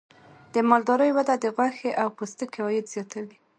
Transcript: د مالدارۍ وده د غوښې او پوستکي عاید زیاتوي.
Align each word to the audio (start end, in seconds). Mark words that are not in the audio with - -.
د 0.53 0.55
مالدارۍ 0.69 1.11
وده 1.13 1.35
د 1.39 1.45
غوښې 1.55 1.91
او 2.01 2.07
پوستکي 2.17 2.59
عاید 2.65 2.85
زیاتوي. 2.93 3.35